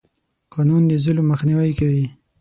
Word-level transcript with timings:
قانون 0.53 0.83
د 0.87 0.91
ظلم 1.03 1.25
مخنیوی 1.31 1.71
کوي. 1.79 2.05